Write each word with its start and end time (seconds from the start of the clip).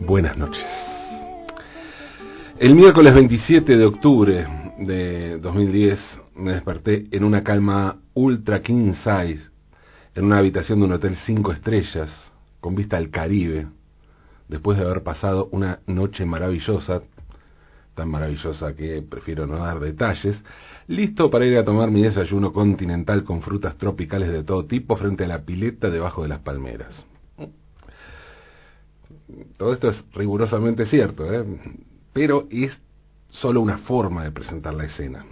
buenas 0.00 0.36
noches. 0.36 0.64
El 2.58 2.74
miércoles 2.74 3.14
27 3.14 3.76
de 3.76 3.84
octubre 3.86 4.46
de 4.78 5.38
2010 5.38 5.98
me 6.36 6.52
desperté 6.52 7.06
en 7.10 7.24
una 7.24 7.42
calma 7.42 7.98
ultra 8.14 8.60
king 8.60 8.92
size, 8.94 9.40
en 10.14 10.24
una 10.24 10.38
habitación 10.38 10.80
de 10.80 10.86
un 10.86 10.92
hotel 10.92 11.16
cinco 11.24 11.52
estrellas, 11.52 12.10
con 12.60 12.74
vista 12.74 12.96
al 12.96 13.10
Caribe, 13.10 13.66
después 14.48 14.78
de 14.78 14.84
haber 14.84 15.02
pasado 15.02 15.48
una 15.52 15.78
noche 15.86 16.24
maravillosa, 16.24 17.02
tan 17.94 18.10
maravillosa 18.10 18.74
que 18.74 19.02
prefiero 19.02 19.46
no 19.46 19.58
dar 19.58 19.80
detalles, 19.80 20.42
listo 20.86 21.30
para 21.30 21.46
ir 21.46 21.56
a 21.56 21.64
tomar 21.64 21.90
mi 21.90 22.02
desayuno 22.02 22.52
continental 22.52 23.24
con 23.24 23.42
frutas 23.42 23.76
tropicales 23.76 24.30
de 24.30 24.42
todo 24.42 24.66
tipo 24.66 24.96
frente 24.96 25.24
a 25.24 25.28
la 25.28 25.42
pileta 25.42 25.88
debajo 25.88 26.22
de 26.22 26.28
las 26.28 26.40
palmeras. 26.40 27.09
Todo 29.56 29.72
esto 29.72 29.88
es 29.90 30.04
rigurosamente 30.12 30.86
cierto, 30.86 31.32
¿eh? 31.32 31.44
pero 32.12 32.46
es 32.50 32.72
solo 33.30 33.60
una 33.60 33.78
forma 33.78 34.24
de 34.24 34.30
presentar 34.30 34.74
la 34.74 34.84
escena. 34.84 35.24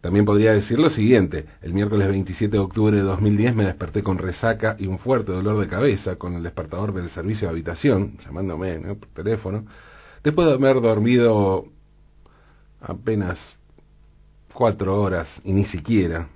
También 0.00 0.24
podría 0.24 0.52
decir 0.52 0.78
lo 0.78 0.90
siguiente, 0.90 1.46
el 1.62 1.72
miércoles 1.72 2.08
27 2.08 2.52
de 2.52 2.62
octubre 2.62 2.96
de 2.96 3.02
2010 3.02 3.56
me 3.56 3.64
desperté 3.64 4.02
con 4.02 4.18
resaca 4.18 4.76
y 4.78 4.86
un 4.86 4.98
fuerte 4.98 5.32
dolor 5.32 5.58
de 5.58 5.66
cabeza 5.66 6.16
con 6.16 6.34
el 6.34 6.44
despertador 6.44 6.92
del 6.92 7.10
servicio 7.10 7.48
de 7.48 7.52
habitación, 7.52 8.18
llamándome 8.24 8.78
por 8.94 9.08
teléfono, 9.08 9.64
después 10.22 10.46
de 10.46 10.54
haber 10.54 10.80
dormido 10.80 11.66
apenas 12.80 13.38
cuatro 14.52 15.02
horas 15.02 15.28
y 15.42 15.52
ni 15.52 15.64
siquiera, 15.64 16.28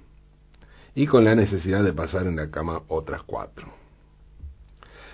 y 0.95 1.07
con 1.07 1.25
la 1.25 1.37
necesidad 1.37 1.85
de 1.85 1.93
pasar 1.93 2.27
en 2.27 2.37
la 2.37 2.51
cama 2.51 2.83
otras 2.89 3.23
cuatro. 3.23 3.80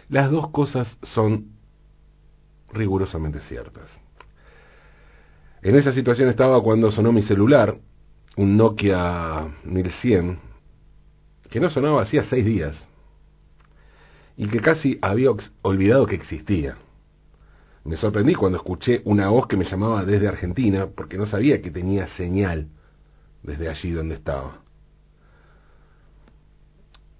Las 0.08 0.30
dos 0.30 0.50
cosas 0.50 0.96
son 1.14 1.52
rigurosamente 2.72 3.40
ciertas. 3.40 3.90
En 5.62 5.74
esa 5.74 5.92
situación 5.92 6.28
estaba 6.28 6.62
cuando 6.62 6.92
sonó 6.92 7.12
mi 7.12 7.22
celular, 7.22 7.76
un 8.36 8.56
Nokia 8.56 9.48
1100, 9.64 10.38
que 11.50 11.60
no 11.60 11.70
sonaba 11.70 12.02
hacía 12.02 12.24
seis 12.24 12.44
días, 12.44 12.76
y 14.36 14.48
que 14.48 14.60
casi 14.60 14.98
había 15.00 15.30
olvidado 15.62 16.06
que 16.06 16.14
existía. 16.14 16.76
Me 17.84 17.96
sorprendí 17.96 18.34
cuando 18.34 18.58
escuché 18.58 19.00
una 19.04 19.28
voz 19.28 19.46
que 19.46 19.56
me 19.56 19.64
llamaba 19.64 20.04
desde 20.04 20.28
Argentina, 20.28 20.88
porque 20.94 21.16
no 21.16 21.26
sabía 21.26 21.62
que 21.62 21.70
tenía 21.70 22.06
señal 22.08 22.68
desde 23.42 23.68
allí 23.68 23.92
donde 23.92 24.16
estaba. 24.16 24.65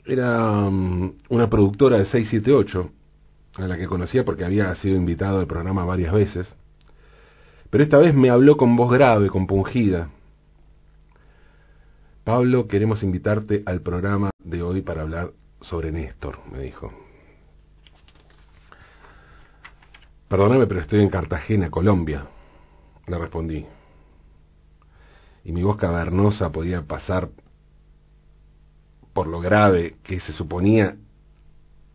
Era 0.07 0.71
mm, 0.71 1.15
una 1.31 1.51
productora 1.51 1.99
de 1.99 2.05
678, 2.05 2.91
a 3.57 3.67
la 3.67 3.77
que 3.77 3.89
conocía 3.89 4.25
porque 4.25 4.45
había 4.45 4.73
sido 4.77 4.97
invitado 4.97 5.41
al 5.41 5.49
programa 5.49 5.85
varias 5.85 6.13
veces, 6.13 6.47
pero 7.71 7.83
esta 7.83 7.99
vez 7.99 8.15
me 8.15 8.31
habló 8.31 8.57
con 8.57 8.77
voz 8.77 8.93
grave, 8.93 9.29
compungida. 9.29 10.11
Pablo, 12.23 12.69
queremos 12.69 13.03
invitarte 13.03 13.63
al 13.67 13.83
programa 13.83 14.31
de 14.39 14.63
hoy 14.63 14.83
para 14.83 15.03
hablar 15.03 15.33
sobre 15.61 15.91
Néstor, 15.91 16.39
me 16.53 16.61
dijo. 16.61 16.93
Perdóname, 20.29 20.67
pero 20.67 20.81
estoy 20.81 21.01
en 21.01 21.09
Cartagena, 21.09 21.71
Colombia, 21.71 22.27
le 23.07 23.19
respondí. 23.19 23.67
Y 25.45 25.53
mi 25.53 25.63
voz 25.63 25.77
cavernosa 25.77 26.51
podía 26.51 26.83
pasar 26.83 27.29
por 29.17 29.29
lo 29.29 29.41
grave 29.41 29.95
que 30.05 30.21
se 30.21 30.35
suponía, 30.35 30.95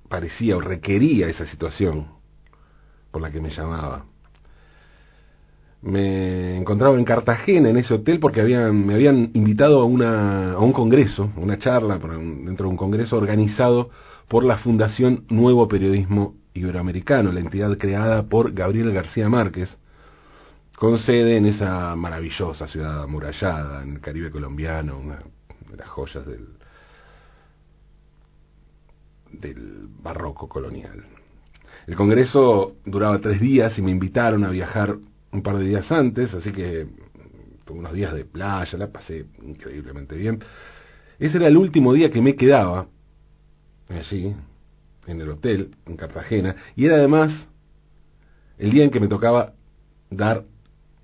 parecía 0.10 0.58
o 0.58 0.60
requería 0.60 1.28
esa 1.28 1.46
situación 1.46 2.08
por 3.12 3.22
la 3.22 3.30
que 3.30 3.40
me 3.40 3.52
llamaba. 3.52 4.06
Me 5.84 6.58
encontraba 6.58 6.98
en 6.98 7.06
Cartagena, 7.06 7.70
en 7.70 7.78
ese 7.78 7.94
hotel, 7.94 8.20
porque 8.20 8.42
habían, 8.42 8.88
me 8.88 8.96
habían 8.96 9.30
invitado 9.36 9.82
a, 9.82 9.86
una, 9.86 10.54
a 10.54 10.60
un 10.62 10.74
congreso, 10.74 11.32
una 11.38 11.60
charla 11.60 12.00
dentro 12.00 12.66
de 12.66 12.72
un 12.72 12.78
congreso 12.78 13.18
organizado 13.18 13.92
por 14.28 14.44
la 14.44 14.58
Fundación 14.58 15.26
Nuevo 15.30 15.68
Periodismo 15.68 16.34
Iberoamericano, 16.56 17.32
la 17.32 17.42
entidad 17.42 17.78
creada 17.78 18.24
por 18.24 18.52
Gabriel 18.52 18.92
García 18.94 19.30
Márquez, 19.30 19.70
con 20.76 20.98
sede 20.98 21.38
en 21.38 21.46
esa 21.46 21.96
maravillosa 21.96 22.68
ciudad 22.68 23.04
amurallada, 23.04 23.84
en 23.84 23.94
el 23.94 24.00
Caribe 24.02 24.32
colombiano, 24.32 24.98
una 24.98 25.20
de 25.70 25.78
las 25.78 25.88
joyas 25.88 26.26
del, 26.26 26.48
del 29.32 29.88
barroco 30.02 30.48
colonial. 30.48 31.04
El 31.88 31.96
Congreso 31.96 32.76
duraba 32.86 33.20
tres 33.20 33.42
días 33.42 33.78
y 33.78 33.82
me 33.82 33.92
invitaron 33.92 34.44
a 34.44 34.50
viajar 34.50 34.96
un 35.32 35.42
par 35.42 35.58
de 35.58 35.66
días 35.66 35.92
antes, 35.92 36.34
así 36.34 36.52
que 36.52 36.88
tuve 37.66 37.80
unos 37.80 37.94
días 37.94 38.14
de 38.14 38.26
playa, 38.26 38.78
la 38.78 38.92
pasé 38.92 39.26
increíblemente 39.44 40.16
bien. 40.16 40.44
Ese 41.20 41.38
era 41.38 41.48
el 41.48 41.58
último 41.58 41.94
día 41.94 42.10
que 42.12 42.22
me 42.22 42.36
quedaba 42.36 42.88
allí, 43.90 44.36
en 45.08 45.22
el 45.22 45.30
hotel, 45.30 45.76
en 45.86 45.98
Cartagena, 45.98 46.56
y 46.76 46.86
era 46.86 46.96
además 46.96 47.32
el 48.58 48.72
día 48.72 48.84
en 48.84 48.92
que 48.92 49.00
me 49.00 49.08
tocaba 49.08 49.54
dar 50.10 50.44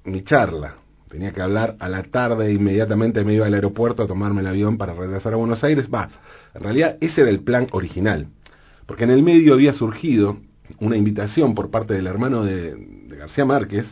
mi 0.03 0.23
charla. 0.23 0.77
Tenía 1.09 1.31
que 1.31 1.41
hablar 1.41 1.75
a 1.79 1.87
la 1.87 2.03
tarde 2.03 2.51
inmediatamente 2.51 3.23
me 3.23 3.33
iba 3.33 3.45
al 3.45 3.53
aeropuerto 3.53 4.03
a 4.03 4.07
tomarme 4.07 4.41
el 4.41 4.47
avión 4.47 4.77
para 4.77 4.93
regresar 4.93 5.33
a 5.33 5.37
Buenos 5.37 5.63
Aires. 5.63 5.87
Va, 5.93 6.09
en 6.53 6.61
realidad 6.61 6.97
ese 6.99 7.21
era 7.21 7.29
el 7.29 7.41
plan 7.41 7.67
original, 7.71 8.27
porque 8.85 9.05
en 9.05 9.11
el 9.11 9.23
medio 9.23 9.53
había 9.53 9.73
surgido 9.73 10.37
una 10.79 10.97
invitación 10.97 11.55
por 11.55 11.71
parte 11.71 11.93
del 11.93 12.07
hermano 12.07 12.43
de, 12.43 12.75
de 12.75 13.15
García 13.15 13.45
Márquez 13.45 13.85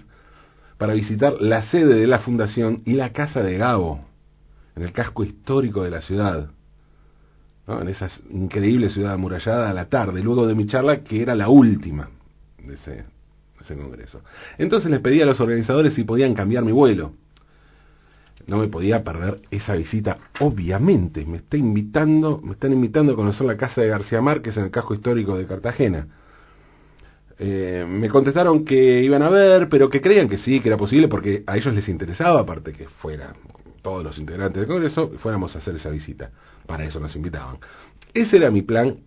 para 0.78 0.94
visitar 0.94 1.36
la 1.40 1.64
sede 1.70 1.96
de 1.96 2.08
la 2.08 2.20
fundación 2.20 2.81
y 2.86 2.94
la 2.94 3.12
casa 3.14 3.42
de 3.42 3.58
Gabo, 3.58 4.02
en 4.75 4.84
el 4.84 4.92
casco 4.92 5.24
histórico 5.24 5.84
de 5.84 5.92
la 5.92 6.02
ciudad, 6.02 6.50
en 7.68 7.88
esa 7.88 8.09
increíble 8.30 8.90
ciudad 8.90 9.14
amurallada 9.14 9.70
a 9.70 9.74
la 9.74 9.86
tarde, 9.86 10.22
luego 10.22 10.46
de 10.46 10.56
mi 10.56 10.68
charla, 10.68 11.04
que 11.04 11.22
era 11.22 11.34
la 11.34 11.50
última 11.50 12.09
de 12.64 12.75
ese, 12.75 13.06
ese 13.62 13.76
congreso. 13.76 14.22
Entonces 14.58 14.90
les 14.92 15.02
pedí 15.02 15.22
a 15.22 15.26
los 15.26 15.40
organizadores 15.40 15.94
si 15.94 16.04
podían 16.04 16.34
cambiar 16.34 16.64
mi 16.64 16.72
vuelo. 16.72 17.14
No 18.48 18.58
me 18.58 18.68
podía 18.68 19.04
perder 19.04 19.42
esa 19.50 19.76
visita, 19.76 20.18
obviamente. 20.40 21.26
Me 21.26 21.38
está 21.38 21.58
invitando, 21.58 22.40
me 22.44 22.54
están 22.54 22.74
invitando 22.74 23.14
a 23.14 23.16
conocer 23.16 23.48
la 23.48 23.58
casa 23.58 23.82
de 23.82 23.88
García 23.88 24.22
Márquez 24.22 24.56
en 24.58 24.66
el 24.66 24.72
casco 24.72 24.94
histórico 24.94 25.36
de 25.36 25.48
Cartagena. 25.48 26.08
Eh, 27.38 27.86
me 27.88 28.08
contestaron 28.08 28.64
que 28.64 29.02
iban 29.04 29.24
a 29.24 29.30
ver, 29.30 29.68
pero 29.68 29.90
que 29.90 30.00
creían 30.00 30.30
que 30.30 30.38
sí, 30.38 30.60
que 30.60 30.70
era 30.70 30.78
posible, 30.78 31.08
porque 31.08 31.44
a 31.48 31.58
ellos 31.58 31.74
les 31.74 31.90
interesaba, 31.90 32.42
aparte 32.42 32.72
que 32.72 32.88
fuera 32.88 33.34
todos 33.82 34.04
los 34.04 34.18
integrantes 34.18 34.62
del 34.62 34.68
Congreso, 34.68 35.12
fuéramos 35.18 35.56
a 35.56 35.60
hacer 35.60 35.76
esa 35.76 35.90
visita. 35.90 36.32
Para 36.66 36.86
eso 36.86 37.00
nos 37.00 37.16
invitaban. 37.16 37.58
Ese 38.14 38.38
era 38.38 38.52
mi 38.52 38.62
plan 38.62 38.98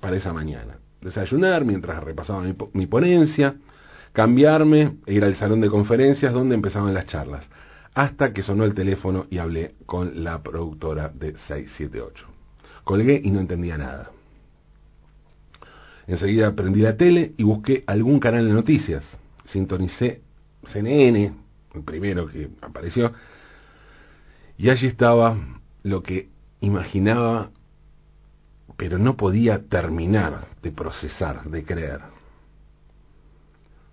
para 0.00 0.16
esa 0.16 0.32
mañana. 0.32 0.81
Desayunar 1.02 1.64
mientras 1.64 2.02
repasaba 2.02 2.42
mi, 2.72 2.86
ponencia, 2.86 3.56
cambiarme 4.12 4.98
e 5.04 5.14
ir 5.14 5.24
al 5.24 5.34
salón 5.36 5.60
de 5.60 5.68
conferencias 5.68 6.32
donde 6.32 6.54
empezaban 6.54 6.94
las 6.94 7.06
charlas, 7.06 7.44
hasta 7.92 8.32
que 8.32 8.42
sonó 8.42 8.64
el 8.64 8.74
teléfono 8.74 9.26
y 9.28 9.38
hablé 9.38 9.74
con 9.84 10.22
la 10.22 10.42
productora 10.42 11.08
de 11.08 11.32
678. 11.32 12.26
Colgué 12.84 13.20
y 13.22 13.30
no 13.30 13.40
entendía 13.40 13.76
nada. 13.76 14.10
Enseguida 16.06 16.54
prendí 16.54 16.80
la 16.80 16.96
tele 16.96 17.32
y 17.36 17.42
busqué 17.42 17.84
algún 17.86 18.20
canal 18.20 18.46
de 18.46 18.52
noticias. 18.52 19.04
Sintonicé 19.46 20.20
CNN, 20.72 21.32
el 21.74 21.82
primero 21.82 22.26
que 22.28 22.48
apareció, 22.60 23.12
y 24.56 24.70
allí 24.70 24.86
estaba 24.86 25.36
lo 25.82 26.02
que 26.02 26.28
imaginaba, 26.60 27.50
pero 28.82 28.98
no 28.98 29.16
podía 29.16 29.60
terminar 29.60 30.48
de 30.60 30.72
procesar, 30.72 31.44
de 31.44 31.64
creer. 31.64 32.00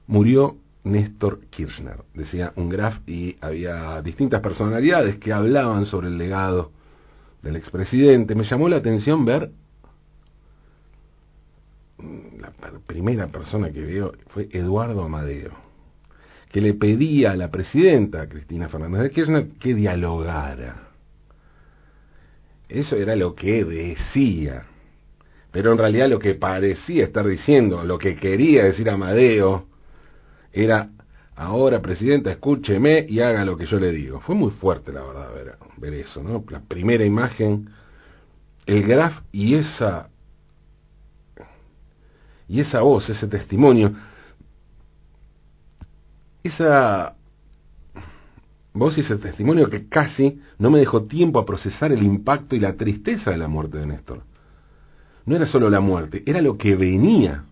Murió 0.08 0.56
Néstor 0.84 1.42
Kirchner, 1.52 1.98
decía 2.16 2.54
un 2.56 2.70
graf, 2.70 3.08
y 3.08 3.38
había 3.40 4.02
distintas 4.02 4.42
personalidades 4.42 5.20
que 5.20 5.32
hablaban 5.32 5.86
sobre 5.86 6.08
el 6.08 6.18
legado 6.18 6.72
del 7.44 7.58
expresidente. 7.58 8.34
Me 8.34 8.46
llamó 8.46 8.68
la 8.68 8.78
atención 8.78 9.26
ver 9.26 9.52
la 12.40 12.52
primera 12.88 13.28
persona 13.28 13.70
que 13.72 13.82
veo 13.82 14.14
fue 14.30 14.50
Eduardo 14.52 15.04
Amadeo, 15.04 15.52
que 16.50 16.62
le 16.62 16.74
pedía 16.74 17.34
a 17.34 17.36
la 17.36 17.52
presidenta 17.52 18.28
Cristina 18.28 18.70
Fernández 18.70 19.04
de 19.04 19.12
Kirchner 19.12 19.50
que 19.60 19.76
dialogara. 19.76 20.88
Eso 22.68 22.96
era 22.96 23.16
lo 23.16 23.36
que 23.36 23.64
decía, 23.64 24.66
pero 25.52 25.72
en 25.72 25.78
realidad 25.78 26.10
lo 26.10 26.20
que 26.20 26.36
parecía 26.36 27.06
estar 27.06 27.26
diciendo, 27.26 27.84
lo 27.84 27.98
que 27.98 28.16
quería 28.16 28.66
decir 28.66 28.90
Amadeo, 28.90 29.66
era, 30.52 30.90
ahora 31.36 31.82
presidenta, 31.82 32.32
escúcheme 32.32 33.06
y 33.08 33.20
haga 33.20 33.46
lo 33.46 33.58
que 33.58 33.66
yo 33.66 33.80
le 33.80 33.92
digo. 33.92 34.20
Fue 34.20 34.36
muy 34.36 34.52
fuerte, 34.52 34.92
la 34.92 35.04
verdad, 35.04 35.34
ver, 35.34 35.56
ver 35.78 35.94
eso, 35.94 36.22
¿no? 36.22 36.44
La 36.50 36.62
primera 36.62 37.04
imagen, 37.04 37.70
el 38.66 38.84
graf 38.84 39.22
y 39.32 39.56
esa 39.56 40.10
Y 42.48 42.62
esa 42.62 42.82
voz, 42.82 43.10
ese 43.10 43.28
testimonio, 43.28 43.94
esa 46.44 47.16
voz 48.74 48.98
y 48.98 49.02
ese 49.02 49.18
testimonio 49.18 49.70
que 49.70 49.88
casi 49.88 50.42
no 50.58 50.70
me 50.72 50.80
dejó 50.80 51.04
tiempo 51.04 51.40
a 51.40 51.46
procesar 51.46 51.92
el 51.92 52.04
impacto 52.04 52.56
y 52.56 52.60
la 52.60 52.74
tristeza 52.74 53.32
de 53.32 53.38
la 53.38 53.48
muerte 53.48 53.78
de 53.78 53.86
Néstor. 53.86 54.29
No 55.30 55.36
era 55.36 55.46
solo 55.46 55.70
la 55.70 55.80
muerte, 55.80 56.24
era 56.26 56.42
lo 56.42 56.58
que 56.58 56.76
venía. 56.76 57.44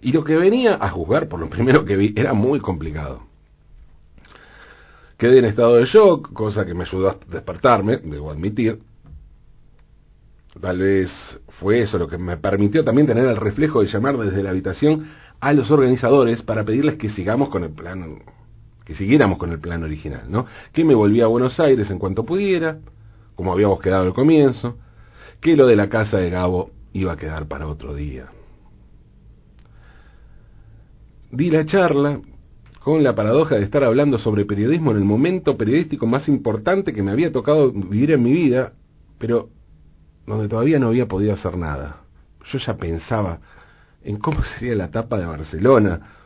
Y 0.00 0.12
lo 0.12 0.24
que 0.24 0.34
venía, 0.34 0.78
a 0.80 0.88
juzgar 0.88 1.28
por 1.28 1.38
lo 1.38 1.50
primero 1.50 1.84
que 1.84 1.94
vi, 1.94 2.14
era 2.16 2.32
muy 2.32 2.58
complicado. 2.58 3.20
Quedé 5.18 5.40
en 5.40 5.44
estado 5.44 5.76
de 5.76 5.84
shock, 5.84 6.32
cosa 6.32 6.64
que 6.64 6.72
me 6.72 6.84
ayudó 6.84 7.10
a 7.10 7.18
despertarme, 7.30 7.98
debo 7.98 8.30
admitir. 8.30 8.80
Tal 10.58 10.78
vez 10.78 11.10
fue 11.58 11.82
eso 11.82 11.98
lo 11.98 12.08
que 12.08 12.16
me 12.16 12.38
permitió 12.38 12.82
también 12.82 13.06
tener 13.06 13.26
el 13.26 13.36
reflejo 13.36 13.82
de 13.82 13.88
llamar 13.88 14.16
desde 14.16 14.42
la 14.42 14.48
habitación 14.48 15.06
a 15.38 15.52
los 15.52 15.70
organizadores 15.70 16.40
para 16.40 16.64
pedirles 16.64 16.94
que 16.94 17.10
sigamos 17.10 17.50
con 17.50 17.62
el 17.62 17.72
plan, 17.72 18.22
que 18.86 18.94
siguiéramos 18.94 19.36
con 19.36 19.52
el 19.52 19.60
plan 19.60 19.82
original, 19.82 20.22
¿no? 20.30 20.46
Que 20.72 20.82
me 20.82 20.94
volvía 20.94 21.24
a 21.24 21.28
Buenos 21.28 21.60
Aires 21.60 21.90
en 21.90 21.98
cuanto 21.98 22.24
pudiera, 22.24 22.78
como 23.34 23.52
habíamos 23.52 23.80
quedado 23.80 24.04
al 24.04 24.14
comienzo, 24.14 24.78
que 25.40 25.56
lo 25.56 25.66
de 25.66 25.76
la 25.76 25.88
casa 25.88 26.18
de 26.18 26.30
Gabo 26.30 26.70
iba 26.92 27.12
a 27.12 27.16
quedar 27.16 27.46
para 27.46 27.66
otro 27.66 27.94
día. 27.94 28.26
Di 31.30 31.50
la 31.50 31.64
charla 31.64 32.20
con 32.82 33.02
la 33.02 33.14
paradoja 33.14 33.56
de 33.56 33.64
estar 33.64 33.84
hablando 33.84 34.18
sobre 34.18 34.44
periodismo 34.44 34.90
en 34.90 34.96
el 34.96 35.04
momento 35.04 35.56
periodístico 35.56 36.06
más 36.06 36.28
importante 36.28 36.92
que 36.92 37.02
me 37.02 37.12
había 37.12 37.30
tocado 37.30 37.70
vivir 37.70 38.10
en 38.12 38.22
mi 38.22 38.32
vida, 38.32 38.72
pero 39.18 39.50
donde 40.26 40.48
todavía 40.48 40.78
no 40.78 40.88
había 40.88 41.06
podido 41.06 41.34
hacer 41.34 41.56
nada. 41.56 42.00
Yo 42.50 42.58
ya 42.58 42.76
pensaba 42.76 43.40
en 44.02 44.18
cómo 44.18 44.42
sería 44.42 44.74
la 44.74 44.86
etapa 44.86 45.18
de 45.18 45.26
Barcelona, 45.26 46.16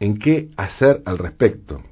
en 0.00 0.18
qué 0.18 0.50
hacer 0.56 1.02
al 1.04 1.18
respecto. 1.18 1.82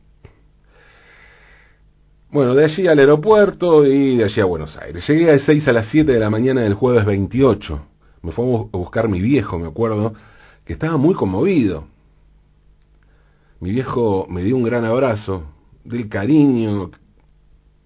Bueno, 2.30 2.54
de 2.54 2.64
allí 2.64 2.86
al 2.88 2.98
aeropuerto 2.98 3.86
y 3.86 4.16
de 4.16 4.24
allí 4.24 4.40
a 4.40 4.44
Buenos 4.44 4.76
Aires. 4.76 5.06
Llegué 5.06 5.30
de 5.30 5.38
6 5.38 5.68
a 5.68 5.72
las 5.72 5.88
7 5.90 6.10
de 6.10 6.18
la 6.18 6.28
mañana 6.28 6.62
del 6.62 6.74
jueves 6.74 7.04
28. 7.04 7.80
Me 8.22 8.32
fue 8.32 8.44
a 8.44 8.76
buscar 8.76 9.08
mi 9.08 9.20
viejo, 9.20 9.58
me 9.58 9.68
acuerdo, 9.68 10.12
que 10.64 10.72
estaba 10.72 10.96
muy 10.96 11.14
conmovido. 11.14 11.86
Mi 13.60 13.70
viejo 13.70 14.26
me 14.28 14.42
dio 14.42 14.56
un 14.56 14.64
gran 14.64 14.84
abrazo, 14.84 15.44
del 15.84 16.08
cariño 16.08 16.90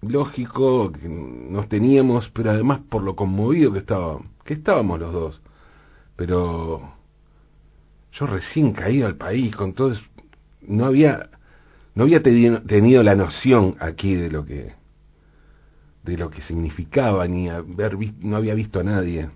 lógico 0.01 0.91
que 0.91 1.07
nos 1.07 1.69
teníamos, 1.69 2.29
pero 2.33 2.49
además 2.49 2.79
por 2.89 3.03
lo 3.03 3.15
conmovido 3.15 3.71
que 3.71 3.79
estábamos, 3.79 4.25
que 4.43 4.55
estábamos 4.55 4.99
los 4.99 5.13
dos. 5.13 5.41
Pero 6.15 6.93
yo 8.13 8.25
recién 8.25 8.73
caído 8.73 9.05
al 9.05 9.17
país 9.17 9.55
con 9.55 9.73
todo, 9.73 9.93
no 10.61 10.85
había 10.85 11.29
no 11.95 12.03
había 12.03 12.21
tenido 12.23 13.03
la 13.03 13.15
noción 13.15 13.75
aquí 13.79 14.15
de 14.15 14.31
lo 14.31 14.45
que 14.45 14.73
de 16.03 16.17
lo 16.17 16.31
que 16.31 16.41
significaba 16.41 17.27
ni 17.27 17.49
haber 17.49 17.95
no 18.19 18.37
había 18.37 18.55
visto 18.55 18.79
a 18.79 18.83
nadie. 18.83 19.29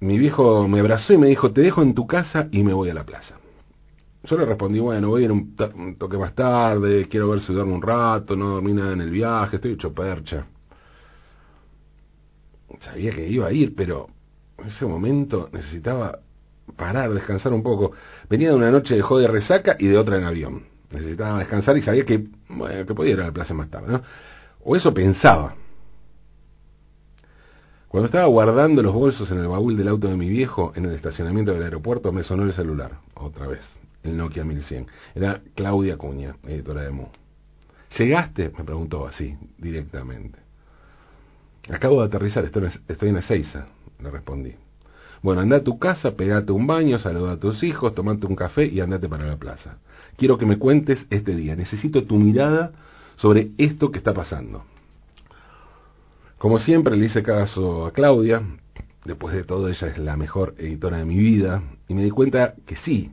Mi 0.00 0.16
viejo 0.18 0.66
me 0.66 0.80
abrazó 0.80 1.12
y 1.12 1.18
me 1.18 1.26
dijo, 1.26 1.52
"Te 1.52 1.60
dejo 1.60 1.82
en 1.82 1.94
tu 1.94 2.06
casa 2.06 2.48
y 2.52 2.62
me 2.62 2.72
voy 2.72 2.88
a 2.88 2.94
la 2.94 3.04
plaza." 3.04 3.36
Yo 4.24 4.36
le 4.36 4.44
respondí, 4.44 4.78
bueno, 4.78 5.08
voy 5.08 5.22
a 5.22 5.24
ir 5.26 5.32
un, 5.32 5.54
toque 5.96 6.18
más 6.18 6.34
tarde, 6.34 7.06
quiero 7.08 7.30
ver 7.30 7.40
si 7.40 7.52
duermo 7.52 7.74
un 7.74 7.82
rato, 7.82 8.36
no 8.36 8.48
dormí 8.48 8.72
nada 8.72 8.92
en 8.92 9.00
el 9.00 9.10
viaje, 9.10 9.56
estoy 9.56 9.72
hecho 9.72 9.92
percha. 9.92 10.46
Sabía 12.80 13.12
que 13.12 13.26
iba 13.28 13.46
a 13.46 13.52
ir, 13.52 13.74
pero 13.74 14.08
en 14.58 14.66
ese 14.66 14.84
momento 14.84 15.48
necesitaba 15.52 16.18
parar, 16.76 17.12
descansar 17.12 17.52
un 17.52 17.62
poco. 17.62 17.92
Venía 18.28 18.50
de 18.50 18.54
una 18.54 18.70
noche 18.70 18.94
de 18.94 19.02
joder 19.02 19.30
resaca 19.30 19.76
y 19.78 19.86
de 19.86 19.96
otra 19.96 20.16
en 20.16 20.24
avión. 20.24 20.64
Necesitaba 20.90 21.38
descansar 21.38 21.76
y 21.76 21.82
sabía 21.82 22.04
que, 22.04 22.24
que 22.86 22.94
podía 22.94 23.12
ir 23.12 23.20
a 23.20 23.26
la 23.26 23.32
plaza 23.32 23.54
más 23.54 23.70
tarde, 23.70 23.92
¿no? 23.92 24.02
O 24.64 24.76
eso 24.76 24.92
pensaba. 24.92 25.54
Cuando 27.88 28.06
estaba 28.06 28.26
guardando 28.26 28.82
los 28.82 28.92
bolsos 28.92 29.30
en 29.30 29.38
el 29.38 29.48
baúl 29.48 29.76
del 29.76 29.88
auto 29.88 30.08
de 30.08 30.16
mi 30.16 30.28
viejo 30.28 30.72
en 30.76 30.84
el 30.84 30.94
estacionamiento 30.94 31.52
del 31.52 31.62
aeropuerto, 31.62 32.12
me 32.12 32.22
sonó 32.22 32.42
el 32.42 32.52
celular, 32.52 32.98
otra 33.14 33.46
vez, 33.46 33.62
el 34.02 34.16
Nokia 34.16 34.44
1100. 34.44 34.86
Era 35.14 35.40
Claudia 35.54 35.96
Cuña, 35.96 36.36
editora 36.46 36.82
de 36.82 36.90
Mu. 36.90 37.06
¿Llegaste? 37.96 38.52
Me 38.56 38.64
preguntó 38.64 39.06
así, 39.06 39.34
directamente. 39.56 40.38
Acabo 41.70 42.00
de 42.00 42.08
aterrizar, 42.08 42.44
estoy, 42.44 42.68
estoy 42.88 43.08
en 43.08 43.16
Ezeiza, 43.16 43.66
le 44.00 44.10
respondí. 44.10 44.54
Bueno, 45.22 45.40
anda 45.40 45.56
a 45.56 45.64
tu 45.64 45.78
casa, 45.78 46.12
pegate 46.12 46.52
un 46.52 46.66
baño, 46.66 46.98
saluda 46.98 47.32
a 47.32 47.36
tus 47.38 47.62
hijos, 47.62 47.94
tomate 47.94 48.26
un 48.26 48.36
café 48.36 48.66
y 48.66 48.80
andate 48.80 49.08
para 49.08 49.26
la 49.26 49.36
plaza. 49.36 49.78
Quiero 50.16 50.38
que 50.38 50.46
me 50.46 50.58
cuentes 50.58 51.06
este 51.10 51.34
día. 51.34 51.56
Necesito 51.56 52.04
tu 52.04 52.16
mirada 52.16 52.72
sobre 53.16 53.50
esto 53.58 53.90
que 53.90 53.98
está 53.98 54.14
pasando. 54.14 54.64
Como 56.38 56.60
siempre 56.60 56.96
le 56.96 57.06
hice 57.06 57.22
caso 57.22 57.86
a 57.86 57.92
Claudia, 57.92 58.42
después 59.04 59.34
de 59.34 59.42
todo 59.42 59.68
ella 59.68 59.88
es 59.88 59.98
la 59.98 60.16
mejor 60.16 60.54
editora 60.58 60.98
de 60.98 61.04
mi 61.04 61.16
vida, 61.16 61.62
y 61.88 61.94
me 61.94 62.04
di 62.04 62.10
cuenta 62.10 62.54
que 62.64 62.76
sí, 62.76 63.10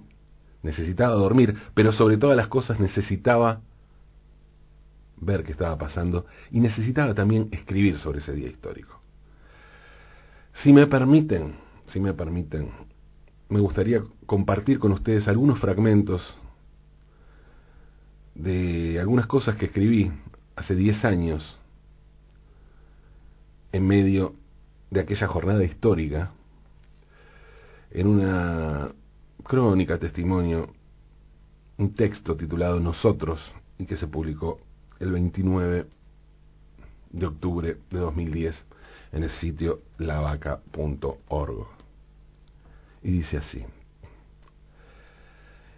necesitaba 0.62 1.16
dormir, 1.16 1.56
pero 1.74 1.92
sobre 1.92 2.18
todas 2.18 2.38
las 2.38 2.48
cosas 2.50 2.80
necesitaba 2.80 3.62
ver 5.18 5.44
qué 5.44 5.54
estaba 5.54 5.78
pasando 5.78 6.26
y 6.52 6.60
necesitaba 6.60 7.14
también 7.14 7.50
escribir 7.52 7.98
sobre 7.98 8.20
ese 8.20 8.34
día 8.34 8.50
histórico. 8.50 9.00
Si 10.64 10.72
me 10.72 10.88
permiten, 10.88 11.56
si 11.88 12.00
me 12.00 12.14
permiten, 12.14 12.72
me 13.50 13.60
gustaría 13.60 14.04
compartir 14.26 14.80
con 14.80 14.92
ustedes 14.92 15.28
algunos 15.28 15.60
fragmentos 15.60 16.22
de 18.34 19.00
algunas 19.00 19.28
cosas 19.28 19.56
que 19.56 19.66
escribí 19.66 20.12
hace 20.56 20.76
10 20.76 21.06
años 21.06 21.58
en 23.72 23.88
medio 23.88 24.36
de 24.90 25.02
aquella 25.02 25.28
jornada 25.28 25.64
histórica, 25.64 26.32
en 27.92 28.08
una 28.08 28.90
crónica, 29.44 29.98
testimonio, 29.98 30.74
un 31.78 31.94
texto 31.94 32.36
titulado 32.36 32.80
Nosotros, 32.80 33.42
y 33.78 33.86
que 33.86 33.98
se 33.98 34.08
publicó 34.08 34.60
el 35.00 35.12
29 35.12 35.88
de 37.12 37.26
octubre 37.26 37.78
de 37.90 38.00
2010 38.00 38.56
en 39.12 39.24
el 39.24 39.30
sitio 39.30 39.82
lavaca.org. 39.98 41.75
Y 43.06 43.12
dice 43.12 43.38
así. 43.38 43.64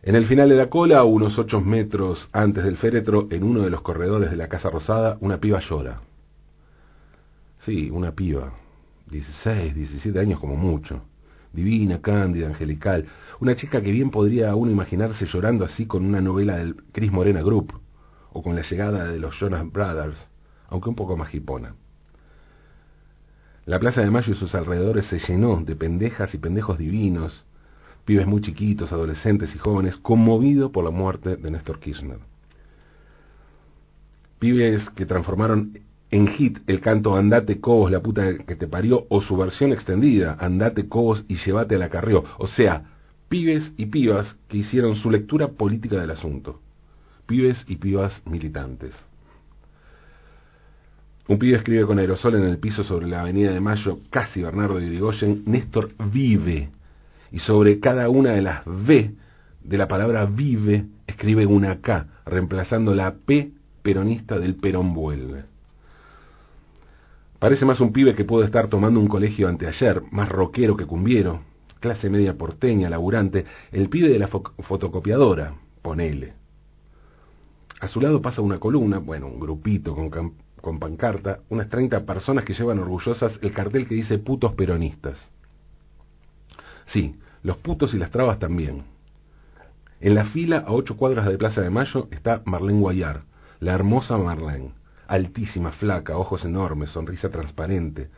En 0.02 0.16
el 0.16 0.28
final 0.28 0.48
de 0.48 0.56
la 0.56 0.70
cola, 0.70 1.04
unos 1.04 1.38
ocho 1.38 1.60
metros 1.60 2.30
antes 2.32 2.64
del 2.64 2.78
féretro, 2.78 3.28
en 3.30 3.44
uno 3.44 3.64
de 3.64 3.70
los 3.70 3.82
corredores 3.82 4.32
de 4.32 4.38
la 4.38 4.48
Casa 4.48 4.70
Rosada, 4.70 5.18
una 5.20 5.38
piba 5.38 5.60
llora. 5.60 6.00
Sí, 7.66 7.90
una 7.92 8.14
piba. 8.14 8.54
16, 9.08 9.76
17 9.76 10.18
años 10.18 10.40
como 10.40 10.56
mucho. 10.56 11.02
Divina, 11.52 12.00
cándida, 12.00 12.48
angelical. 12.48 13.06
Una 13.42 13.58
chica 13.58 13.82
que 13.82 13.92
bien 13.92 14.10
podría 14.10 14.56
uno 14.56 14.72
imaginarse 14.72 15.26
llorando 15.26 15.66
así 15.66 15.86
con 15.86 16.06
una 16.06 16.22
novela 16.22 16.56
del 16.56 16.78
Chris 16.94 17.12
Morena 17.12 17.42
Group 17.42 17.74
o 18.32 18.42
con 18.42 18.56
la 18.56 18.62
llegada 18.62 19.04
de 19.04 19.20
los 19.20 19.38
Jonas 19.38 19.70
Brothers, 19.70 20.18
aunque 20.70 20.88
un 20.88 20.96
poco 20.96 21.18
más 21.18 21.34
hipona. 21.34 21.76
La 23.68 23.80
Plaza 23.80 24.00
de 24.00 24.10
Mayo 24.10 24.32
y 24.32 24.38
sus 24.38 24.56
alrededores 24.56 25.08
se 25.08 25.20
llenó 25.20 25.58
de 25.58 25.76
pendejas 25.76 26.34
y 26.34 26.38
pendejos 26.38 26.78
divinos, 26.78 27.44
pibes 28.06 28.26
muy 28.26 28.42
chiquitos, 28.42 28.94
adolescentes 28.94 29.54
y 29.54 29.58
jóvenes, 29.58 29.98
conmovidos 29.98 30.72
por 30.72 30.86
la 30.86 30.90
muerte 30.90 31.36
de 31.36 31.52
Néstor 31.52 31.78
Kirchner. 31.82 32.20
Pibes 34.40 34.90
que 34.92 35.06
transformaron 35.06 35.80
en 36.12 36.28
hit 36.30 36.60
el 36.66 36.80
canto 36.80 37.18
Andate 37.18 37.60
Cobos, 37.60 37.92
la 37.92 38.00
puta 38.00 38.38
que 38.38 38.56
te 38.56 38.68
parió, 38.68 39.06
o 39.10 39.22
su 39.22 39.36
versión 39.36 39.74
extendida, 39.74 40.38
Andate 40.40 40.88
Cobos 40.88 41.26
y 41.28 41.36
llévate 41.36 41.76
a 41.76 41.80
la. 41.80 41.90
O 42.38 42.48
sea, 42.48 42.86
pibes 43.28 43.74
y 43.76 43.88
pibas 43.88 44.34
que 44.48 44.60
hicieron 44.60 44.96
su 44.96 45.12
lectura 45.12 45.50
política 45.50 46.00
del 46.00 46.12
asunto. 46.12 46.62
Pibes 47.26 47.62
y 47.68 47.76
pibas 47.76 48.14
militantes. 48.26 48.96
Un 51.28 51.40
pibe 51.40 51.58
escribe 51.58 51.86
con 51.86 52.00
aerosol 52.00 52.36
en 52.36 52.44
el 52.44 52.58
piso 52.58 52.86
sobre 52.86 53.08
la 53.08 53.22
avenida 53.22 53.52
de 53.52 53.60
Mayo, 53.60 54.00
casi 54.10 54.42
Bernardo 54.42 54.80
de 54.80 54.86
Irigoyen, 54.86 55.44
Néstor 55.46 55.90
vive. 56.12 56.70
Y 57.32 57.40
sobre 57.40 57.82
cada 57.82 58.10
una 58.10 58.32
de 58.32 58.42
las 58.42 58.66
V 58.66 59.12
de 59.62 59.78
la 59.78 59.90
palabra 59.90 60.26
vive, 60.26 60.86
escribe 61.06 61.46
una 61.46 61.82
K, 61.82 62.08
reemplazando 62.26 62.96
la 62.96 63.14
P 63.14 63.52
peronista 63.82 64.40
del 64.40 64.56
Perón 64.56 64.94
vuelve. 64.94 65.44
Parece 67.40 67.66
más 67.66 67.82
un 67.82 67.92
pibe 67.92 68.16
que 68.16 68.24
puede 68.24 68.46
estar 68.46 68.68
tomando 68.68 69.00
un 69.00 69.08
colegio 69.08 69.50
anteayer, 69.50 70.04
más 70.12 70.30
rockero 70.30 70.78
que 70.78 70.86
cumbiero, 70.86 71.42
clase 71.82 72.10
media 72.10 72.38
porteña, 72.38 72.90
laburante, 72.90 73.46
el 73.74 73.90
pibe 73.90 74.10
de 74.10 74.20
la 74.20 74.28
fotocopiadora, 74.28 75.56
ponele. 75.82 76.34
A 77.82 77.88
su 77.90 78.00
lado 78.00 78.22
pasa 78.22 78.42
una 78.42 78.60
columna, 78.60 78.98
bueno, 79.00 79.28
un 79.28 79.40
grupito 79.40 79.94
con 79.94 80.10
con 80.68 80.80
pancarta, 80.80 81.40
unas 81.48 81.70
30 81.70 82.06
personas 82.06 82.44
que 82.44 82.54
llevan 82.54 82.80
orgullosas 82.80 83.40
el 83.42 83.54
cartel 83.54 83.88
que 83.88 83.96
dice 83.96 84.18
putos 84.18 84.54
peronistas. 84.56 85.18
Sí, 86.88 87.16
los 87.42 87.56
putos 87.56 87.94
y 87.94 87.98
las 87.98 88.12
trabas 88.12 88.38
también. 88.38 88.84
En 90.02 90.14
la 90.14 90.26
fila, 90.26 90.66
a 90.68 90.74
ocho 90.74 90.98
cuadras 90.98 91.26
de 91.26 91.38
Plaza 91.38 91.62
de 91.62 91.70
Mayo, 91.70 92.10
está 92.12 92.42
Marlene 92.44 92.82
Guayar, 92.82 93.22
la 93.62 93.76
hermosa 93.76 94.18
Marlene, 94.18 94.74
altísima, 95.08 95.72
flaca, 95.72 96.18
ojos 96.18 96.44
enormes, 96.44 96.90
sonrisa 96.90 97.30
transparente, 97.30 98.10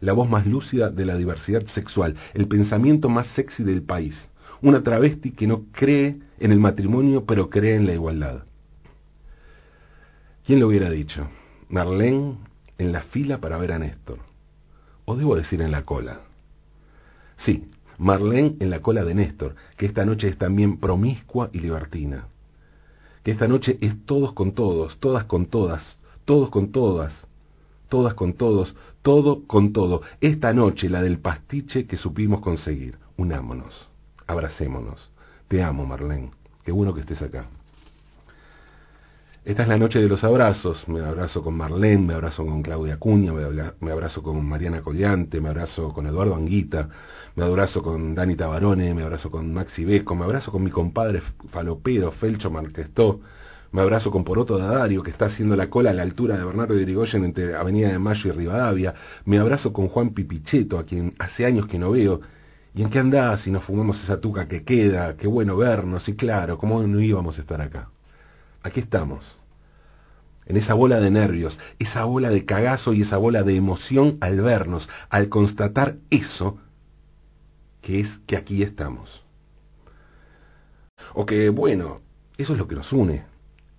la 0.00 0.14
voz 0.14 0.28
más 0.28 0.48
lúcida 0.48 0.90
de 0.90 1.06
la 1.06 1.14
diversidad 1.14 1.64
sexual, 1.66 2.16
el 2.34 2.48
pensamiento 2.48 3.08
más 3.08 3.28
sexy 3.36 3.62
del 3.62 3.82
país, 3.82 4.16
una 4.62 4.82
travesti 4.82 5.30
que 5.30 5.46
no 5.46 5.66
cree 5.70 6.16
en 6.40 6.50
el 6.50 6.58
matrimonio 6.58 7.24
pero 7.24 7.48
cree 7.48 7.76
en 7.76 7.86
la 7.86 7.92
igualdad. 7.92 8.42
¿Quién 10.44 10.58
lo 10.58 10.66
hubiera 10.66 10.90
dicho? 10.90 11.28
Marlene 11.68 12.36
en 12.78 12.92
la 12.92 13.02
fila 13.02 13.38
para 13.38 13.58
ver 13.58 13.72
a 13.72 13.78
Néstor. 13.78 14.18
O 15.04 15.16
debo 15.16 15.36
decir 15.36 15.60
en 15.60 15.70
la 15.70 15.84
cola. 15.84 16.20
Sí, 17.44 17.68
Marlene 17.98 18.56
en 18.60 18.70
la 18.70 18.80
cola 18.80 19.04
de 19.04 19.14
Néstor, 19.14 19.54
que 19.76 19.86
esta 19.86 20.04
noche 20.04 20.28
es 20.28 20.38
también 20.38 20.78
promiscua 20.78 21.50
y 21.52 21.60
libertina. 21.60 22.26
Que 23.22 23.32
esta 23.32 23.48
noche 23.48 23.76
es 23.80 24.06
todos 24.06 24.32
con 24.32 24.52
todos, 24.52 24.98
todas 24.98 25.24
con 25.24 25.46
todas, 25.46 25.98
todos 26.24 26.50
con 26.50 26.72
todas, 26.72 27.12
todas 27.88 28.14
con 28.14 28.34
todos, 28.34 28.74
todo 29.02 29.46
con 29.46 29.72
todo. 29.72 30.02
Esta 30.20 30.52
noche 30.52 30.88
la 30.88 31.02
del 31.02 31.18
pastiche 31.18 31.86
que 31.86 31.96
supimos 31.96 32.40
conseguir. 32.40 32.96
Unámonos, 33.16 33.88
abracémonos. 34.26 35.10
Te 35.48 35.62
amo, 35.62 35.84
Marlene. 35.84 36.30
Qué 36.64 36.72
bueno 36.72 36.94
que 36.94 37.00
estés 37.00 37.20
acá. 37.20 37.48
Esta 39.48 39.62
es 39.62 39.68
la 39.70 39.78
noche 39.78 39.98
de 39.98 40.10
los 40.10 40.22
abrazos. 40.24 40.86
Me 40.88 41.00
abrazo 41.00 41.42
con 41.42 41.56
Marlene, 41.56 42.06
me 42.06 42.12
abrazo 42.12 42.44
con 42.44 42.60
Claudia 42.60 42.98
Cuña, 42.98 43.32
me 43.80 43.90
abrazo 43.90 44.22
con 44.22 44.46
Mariana 44.46 44.82
Collante, 44.82 45.40
me 45.40 45.48
abrazo 45.48 45.88
con 45.94 46.06
Eduardo 46.06 46.34
Anguita, 46.34 46.86
me 47.34 47.44
abrazo 47.44 47.82
con 47.82 48.14
Dani 48.14 48.36
Tabarone, 48.36 48.92
me 48.92 49.04
abrazo 49.04 49.30
con 49.30 49.50
Maxi 49.54 49.86
Beco, 49.86 50.14
me 50.14 50.26
abrazo 50.26 50.52
con 50.52 50.62
mi 50.62 50.70
compadre 50.70 51.22
falopero 51.48 52.12
Felcho 52.12 52.50
Marquestó, 52.50 53.20
me 53.72 53.80
abrazo 53.80 54.10
con 54.10 54.22
Poroto 54.22 54.58
Dadario, 54.58 55.02
que 55.02 55.12
está 55.12 55.24
haciendo 55.24 55.56
la 55.56 55.70
cola 55.70 55.92
a 55.92 55.94
la 55.94 56.02
altura 56.02 56.36
de 56.36 56.44
Bernardo 56.44 56.74
de 56.74 56.82
Irigoyen 56.82 57.24
entre 57.24 57.56
Avenida 57.56 57.88
de 57.88 57.98
Mayo 57.98 58.28
y 58.28 58.32
Rivadavia, 58.32 58.92
me 59.24 59.38
abrazo 59.38 59.72
con 59.72 59.88
Juan 59.88 60.10
Pipicheto, 60.10 60.78
a 60.78 60.84
quien 60.84 61.14
hace 61.18 61.46
años 61.46 61.66
que 61.68 61.78
no 61.78 61.92
veo, 61.92 62.20
¿Y 62.74 62.82
en 62.82 62.90
qué 62.90 62.98
andás 62.98 63.40
si 63.40 63.50
nos 63.50 63.64
fumamos 63.64 63.98
esa 64.04 64.20
tuca 64.20 64.46
que 64.46 64.62
queda? 64.62 65.16
Qué 65.16 65.26
bueno 65.26 65.56
vernos, 65.56 66.06
y 66.06 66.14
claro, 66.16 66.58
¿cómo 66.58 66.82
no 66.82 67.00
íbamos 67.00 67.38
a 67.38 67.40
estar 67.40 67.62
acá? 67.62 67.88
Aquí 68.62 68.80
estamos, 68.80 69.38
en 70.46 70.56
esa 70.56 70.74
bola 70.74 70.98
de 70.98 71.10
nervios, 71.10 71.58
esa 71.78 72.04
bola 72.04 72.30
de 72.30 72.44
cagazo 72.44 72.92
y 72.92 73.02
esa 73.02 73.18
bola 73.18 73.42
de 73.42 73.56
emoción 73.56 74.18
al 74.20 74.40
vernos, 74.40 74.88
al 75.10 75.28
constatar 75.28 75.96
eso, 76.10 76.58
que 77.82 78.00
es 78.00 78.08
que 78.26 78.36
aquí 78.36 78.62
estamos. 78.62 79.22
O 81.14 81.26
que, 81.26 81.50
bueno, 81.50 82.00
eso 82.36 82.54
es 82.54 82.58
lo 82.58 82.66
que 82.66 82.74
nos 82.74 82.92
une, 82.92 83.24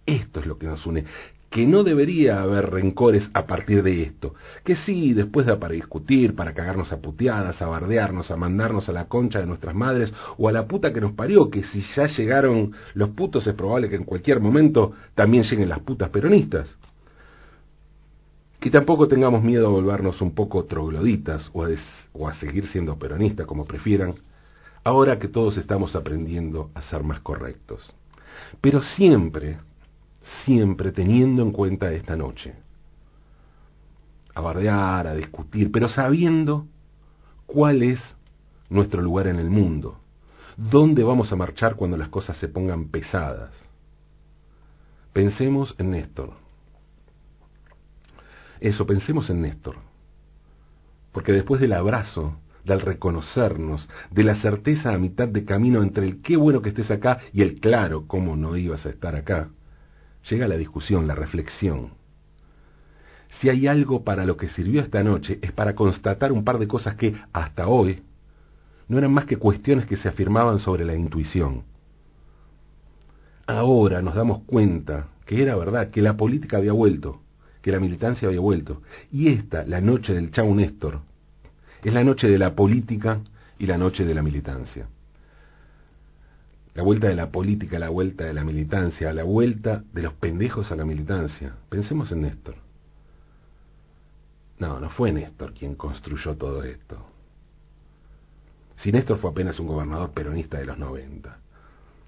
esto 0.06 0.40
es 0.40 0.46
lo 0.46 0.58
que 0.58 0.68
nos 0.68 0.86
une, 0.86 1.06
que 1.50 1.66
no 1.66 1.84
debería 1.84 2.42
haber 2.42 2.70
rencores 2.70 3.28
a 3.34 3.48
partir 3.48 3.82
de 3.82 4.04
esto, 4.04 4.36
que 4.64 4.76
sí, 4.76 5.14
después 5.14 5.48
da 5.48 5.60
para 5.60 5.74
discutir, 5.74 6.36
para 6.36 6.54
cagarnos 6.54 6.92
a 6.92 6.98
puteadas, 6.98 7.60
a 7.62 7.68
bardearnos, 7.68 8.30
a 8.30 8.36
mandarnos 8.36 8.88
a 8.88 8.92
la 8.92 9.06
concha 9.06 9.40
de 9.40 9.48
nuestras 9.48 9.74
madres 9.74 10.14
o 10.38 10.48
a 10.48 10.52
la 10.52 10.68
puta 10.68 10.94
que 10.94 11.02
nos 11.02 11.14
parió, 11.14 11.50
que 11.50 11.64
si 11.64 11.84
ya 11.96 12.06
llegaron 12.06 12.74
los 12.94 13.10
putos 13.10 13.48
es 13.48 13.56
probable 13.56 13.90
que 13.90 13.96
en 13.96 14.04
cualquier 14.04 14.40
momento 14.40 14.94
también 15.16 15.44
lleguen 15.44 15.70
las 15.70 15.80
putas 15.80 16.10
peronistas. 16.10 16.70
Que 18.60 18.70
tampoco 18.70 19.08
tengamos 19.08 19.42
miedo 19.42 19.68
a 19.68 19.72
volvernos 19.72 20.22
un 20.22 20.36
poco 20.36 20.66
trogloditas 20.66 21.50
o 21.54 21.64
a, 21.64 21.70
o 22.14 22.28
a 22.28 22.34
seguir 22.36 22.68
siendo 22.68 23.00
peronistas 23.00 23.48
como 23.48 23.66
prefieran, 23.66 24.16
ahora 24.84 25.18
que 25.18 25.30
todos 25.30 25.58
estamos 25.58 25.96
aprendiendo 25.96 26.70
a 26.76 26.82
ser 26.84 27.02
más 27.02 27.22
correctos. 27.22 27.82
Pero 28.62 28.82
siempre, 28.82 29.58
siempre 30.46 30.92
teniendo 30.92 31.42
en 31.42 31.52
cuenta 31.52 31.92
esta 31.92 32.16
noche. 32.16 32.54
A 34.34 34.42
bardear, 34.42 35.08
a 35.08 35.16
discutir, 35.16 35.72
pero 35.72 35.90
sabiendo 35.90 36.68
cuál 37.46 37.84
es 37.84 38.00
nuestro 38.70 39.02
lugar 39.02 39.28
en 39.28 39.40
el 39.40 39.50
mundo, 39.50 40.00
dónde 40.56 41.04
vamos 41.04 41.32
a 41.32 41.36
marchar 41.36 41.76
cuando 41.76 41.98
las 41.98 42.10
cosas 42.10 42.38
se 42.38 42.48
pongan 42.48 42.90
pesadas. 42.90 43.52
Pensemos 45.14 45.74
en 45.78 45.92
Néstor. 45.92 46.34
Eso, 48.60 48.86
pensemos 48.86 49.30
en 49.30 49.42
Néstor. 49.42 49.78
Porque 51.12 51.32
después 51.32 51.60
del 51.60 51.74
abrazo, 51.74 52.36
del 52.64 52.82
reconocernos, 52.82 53.88
de 54.12 54.24
la 54.24 54.36
certeza 54.36 54.94
a 54.94 54.98
mitad 54.98 55.28
de 55.28 55.46
camino 55.46 55.82
entre 55.82 56.06
el 56.06 56.22
qué 56.22 56.38
bueno 56.38 56.62
que 56.62 56.70
estés 56.70 56.92
acá 56.92 57.20
y 57.34 57.42
el 57.42 57.60
claro 57.60 58.06
cómo 58.06 58.36
no 58.36 58.56
ibas 58.58 58.86
a 58.86 58.90
estar 58.90 59.16
acá, 59.16 59.50
llega 60.30 60.48
la 60.48 60.58
discusión, 60.58 61.08
la 61.08 61.16
reflexión. 61.16 61.92
Si 63.40 63.50
hay 63.50 63.68
algo 63.68 64.04
para 64.04 64.26
lo 64.26 64.38
que 64.38 64.50
sirvió 64.50 64.82
esta 64.82 65.04
noche 65.04 65.40
es 65.42 65.52
para 65.52 65.76
constatar 65.76 66.32
un 66.32 66.44
par 66.44 66.58
de 66.58 66.68
cosas 66.68 66.96
que, 66.96 67.16
hasta 67.32 67.68
hoy, 67.68 68.04
no 68.88 68.98
eran 68.98 69.14
más 69.14 69.26
que 69.26 69.38
cuestiones 69.38 69.86
que 69.86 69.98
se 69.98 70.10
afirmaban 70.10 70.60
sobre 70.60 70.84
la 70.84 70.96
intuición. 70.96 71.64
Ahora 73.46 74.02
nos 74.02 74.16
damos 74.16 74.44
cuenta 74.44 75.08
que 75.26 75.42
era 75.42 75.56
verdad, 75.56 75.90
que 75.92 76.02
la 76.02 76.18
política 76.18 76.58
había 76.58 76.74
vuelto, 76.74 77.22
que 77.62 77.72
la 77.72 77.80
militancia 77.80 78.28
había 78.28 78.40
vuelto. 78.40 78.82
Y 79.12 79.30
esta, 79.30 79.64
la 79.66 79.80
noche 79.80 80.14
del 80.14 80.32
Chau 80.32 80.54
Néstor, 80.54 81.02
es 81.84 81.94
la 81.94 82.04
noche 82.04 82.28
de 82.28 82.40
la 82.40 82.56
política 82.56 83.22
y 83.58 83.68
la 83.68 83.78
noche 83.78 84.06
de 84.06 84.14
la 84.14 84.24
militancia. 84.24 84.88
La 86.80 86.86
vuelta 86.86 87.10
de 87.10 87.16
la 87.16 87.30
política, 87.30 87.78
la 87.78 87.90
vuelta 87.90 88.24
de 88.24 88.34
la 88.34 88.46
militancia, 88.46 89.12
la 89.12 89.26
vuelta 89.26 89.84
de 89.92 90.02
los 90.02 90.14
pendejos 90.14 90.72
a 90.72 90.78
la 90.78 90.86
militancia. 90.86 91.58
Pensemos 91.68 92.10
en 92.14 92.22
Néstor. 92.22 92.56
No, 94.60 94.80
no 94.80 94.90
fue 94.90 95.12
Néstor 95.12 95.54
quien 95.54 95.76
construyó 95.76 96.38
todo 96.38 96.64
esto. 96.64 97.06
Si 98.78 98.94
Néstor 98.94 99.20
fue 99.20 99.32
apenas 99.32 99.60
un 99.60 99.68
gobernador 99.68 100.12
peronista 100.12 100.58
de 100.58 100.68
los 100.68 100.78
90, 100.78 101.38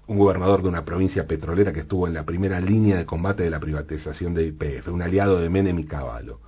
un 0.06 0.16
gobernador 0.16 0.62
de 0.62 0.70
una 0.70 0.86
provincia 0.86 1.26
petrolera 1.26 1.74
que 1.74 1.80
estuvo 1.80 2.08
en 2.08 2.14
la 2.14 2.24
primera 2.24 2.58
línea 2.58 2.96
de 2.96 3.04
combate 3.04 3.42
de 3.42 3.50
la 3.50 3.60
privatización 3.60 4.32
de 4.32 4.46
IPF, 4.46 4.88
un 4.88 5.02
aliado 5.02 5.38
de 5.38 5.50
Menem 5.50 5.80
y 5.80 5.84
Caballo, 5.84 6.40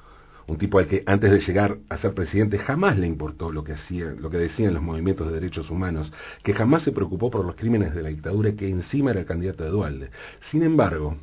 un 0.46 0.58
tipo 0.58 0.78
al 0.78 0.86
que 0.86 1.02
antes 1.06 1.30
de 1.30 1.40
llegar 1.40 1.78
a 1.88 1.96
ser 1.96 2.12
presidente 2.14 2.58
jamás 2.58 2.98
le 2.98 3.06
importó 3.06 3.50
lo 3.50 3.64
que 3.64 3.72
hacía, 3.72 4.10
lo 4.10 4.28
que 4.28 4.36
decían 4.36 4.74
los 4.74 4.82
movimientos 4.82 5.28
de 5.28 5.34
derechos 5.34 5.70
humanos, 5.70 6.12
que 6.42 6.52
jamás 6.52 6.82
se 6.82 6.92
preocupó 6.92 7.30
por 7.30 7.44
los 7.44 7.54
crímenes 7.54 7.94
de 7.94 8.02
la 8.02 8.10
dictadura 8.10 8.52
que 8.52 8.68
encima 8.68 9.12
era 9.12 9.20
el 9.20 9.26
candidato 9.26 9.64
de 9.64 9.70
Dualde. 9.70 10.10
Sin 10.50 10.62
embargo, 10.62 11.16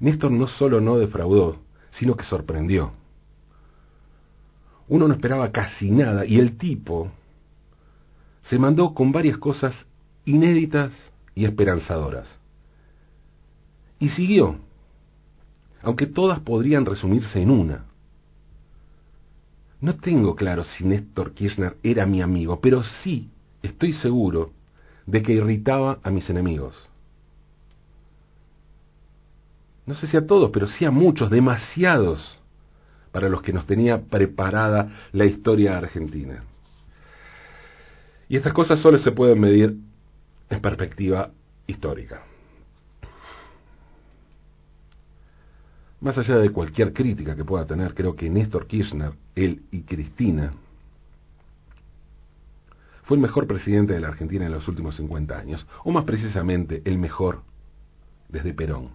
Néstor 0.00 0.32
no 0.32 0.48
solo 0.48 0.80
no 0.80 0.98
defraudó, 0.98 1.58
sino 1.90 2.16
que 2.16 2.24
sorprendió. 2.24 2.92
Uno 4.88 5.06
no 5.06 5.14
esperaba 5.14 5.52
casi 5.52 5.90
nada 5.90 6.26
y 6.26 6.38
el 6.38 6.56
tipo 6.56 7.12
se 8.42 8.58
mandó 8.58 8.92
con 8.92 9.12
varias 9.12 9.38
cosas 9.38 9.74
inéditas 10.24 10.90
y 11.36 11.44
esperanzadoras. 11.44 12.26
Y 14.00 14.08
siguió 14.08 14.58
aunque 15.82 16.06
todas 16.06 16.40
podrían 16.40 16.84
resumirse 16.84 17.40
en 17.40 17.50
una. 17.50 17.84
No 19.80 19.94
tengo 19.96 20.36
claro 20.36 20.64
si 20.64 20.84
Néstor 20.84 21.32
Kirchner 21.32 21.76
era 21.82 22.04
mi 22.06 22.20
amigo, 22.20 22.60
pero 22.60 22.82
sí 23.02 23.30
estoy 23.62 23.94
seguro 23.94 24.52
de 25.06 25.22
que 25.22 25.32
irritaba 25.32 25.98
a 26.02 26.10
mis 26.10 26.28
enemigos. 26.28 26.76
No 29.86 29.94
sé 29.94 30.06
si 30.06 30.16
a 30.16 30.26
todos, 30.26 30.50
pero 30.50 30.68
sí 30.68 30.84
a 30.84 30.90
muchos, 30.90 31.30
demasiados, 31.30 32.38
para 33.10 33.28
los 33.28 33.42
que 33.42 33.52
nos 33.52 33.66
tenía 33.66 34.02
preparada 34.02 34.90
la 35.12 35.24
historia 35.24 35.76
argentina. 35.76 36.44
Y 38.28 38.36
estas 38.36 38.52
cosas 38.52 38.78
solo 38.78 38.98
se 38.98 39.10
pueden 39.10 39.40
medir 39.40 39.76
en 40.48 40.60
perspectiva 40.60 41.30
histórica. 41.66 42.22
Más 46.00 46.16
allá 46.16 46.36
de 46.36 46.50
cualquier 46.50 46.92
crítica 46.94 47.36
que 47.36 47.44
pueda 47.44 47.66
tener, 47.66 47.94
creo 47.94 48.16
que 48.16 48.30
Néstor 48.30 48.66
Kirchner, 48.66 49.12
él 49.34 49.62
y 49.70 49.82
Cristina, 49.82 50.52
fue 53.02 53.16
el 53.16 53.22
mejor 53.22 53.46
presidente 53.46 53.92
de 53.92 54.00
la 54.00 54.08
Argentina 54.08 54.46
en 54.46 54.52
los 54.52 54.66
últimos 54.66 54.96
50 54.96 55.36
años, 55.36 55.66
o 55.84 55.90
más 55.90 56.04
precisamente 56.04 56.80
el 56.84 56.96
mejor 56.96 57.42
desde 58.28 58.54
Perón, 58.54 58.90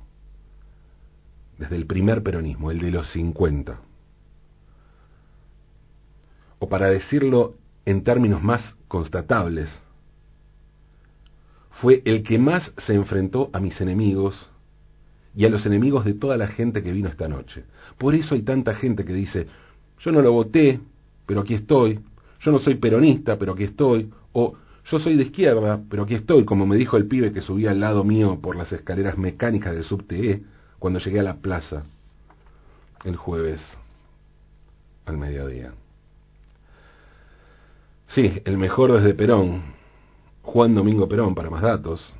desde 1.59 1.75
el 1.75 1.85
primer 1.85 2.23
peronismo, 2.23 2.71
el 2.71 2.79
de 2.79 2.91
los 2.91 3.07
50. 3.11 3.79
O 6.59 6.69
para 6.69 6.89
decirlo 6.89 7.55
en 7.85 8.03
términos 8.03 8.41
más 8.41 8.75
constatables, 8.87 9.69
fue 11.81 12.01
el 12.05 12.23
que 12.23 12.39
más 12.39 12.71
se 12.87 12.95
enfrentó 12.95 13.49
a 13.53 13.59
mis 13.59 13.79
enemigos 13.79 14.49
y 15.35 15.45
a 15.45 15.49
los 15.49 15.65
enemigos 15.65 16.05
de 16.05 16.13
toda 16.13 16.37
la 16.37 16.47
gente 16.47 16.81
que 16.81 16.91
vino 16.91 17.09
esta 17.09 17.27
noche. 17.27 17.63
Por 17.97 18.15
eso 18.15 18.35
hay 18.35 18.41
tanta 18.41 18.75
gente 18.75 19.03
que 19.03 19.13
dice, 19.13 19.47
yo 19.99 20.11
no 20.11 20.21
lo 20.21 20.31
voté, 20.31 20.79
pero 21.25 21.41
aquí 21.41 21.53
estoy, 21.53 21.99
yo 22.39 22.51
no 22.51 22.59
soy 22.59 22.75
peronista, 22.75 23.37
pero 23.37 23.53
aquí 23.53 23.63
estoy, 23.63 24.09
o 24.33 24.55
yo 24.89 24.99
soy 24.99 25.15
de 25.15 25.23
izquierda, 25.23 25.81
pero 25.89 26.03
aquí 26.03 26.13
estoy, 26.13 26.45
como 26.45 26.65
me 26.65 26.77
dijo 26.77 26.95
el 26.95 27.07
pibe 27.07 27.33
que 27.33 27.41
subía 27.41 27.71
al 27.71 27.79
lado 27.79 28.03
mío 28.03 28.39
por 28.41 28.55
las 28.55 28.71
escaleras 28.71 29.17
mecánicas 29.17 29.73
del 29.73 29.83
subte 29.83 30.43
cuando 30.79 30.99
llegué 30.99 31.19
a 31.19 31.23
la 31.23 31.37
plaza 31.37 31.83
el 33.03 33.15
jueves 33.15 33.61
al 35.05 35.17
mediodía. 35.17 35.73
Sí, 38.07 38.41
el 38.45 38.57
mejor 38.57 38.93
desde 38.93 39.13
Perón, 39.13 39.63
Juan 40.43 40.75
Domingo 40.75 41.07
Perón, 41.07 41.33
para 41.35 41.49
más 41.49 41.61
datos, 41.61 42.13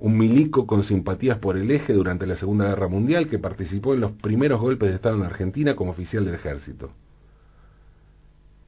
un 0.00 0.16
milico 0.16 0.66
con 0.66 0.84
simpatías 0.84 1.38
por 1.38 1.56
el 1.56 1.70
eje 1.70 1.92
durante 1.92 2.26
la 2.26 2.36
Segunda 2.36 2.68
Guerra 2.68 2.88
Mundial 2.88 3.28
que 3.28 3.38
participó 3.38 3.94
en 3.94 4.00
los 4.00 4.12
primeros 4.12 4.60
golpes 4.60 4.88
de 4.90 4.94
Estado 4.96 5.16
en 5.16 5.24
Argentina 5.24 5.74
como 5.74 5.90
oficial 5.90 6.24
del 6.24 6.34
ejército. 6.34 6.90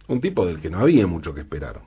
Un 0.08 0.20
tipo 0.20 0.44
del 0.44 0.60
que 0.60 0.70
no 0.70 0.80
había 0.80 1.06
mucho 1.06 1.32
que 1.32 1.42
esperar. 1.42 1.80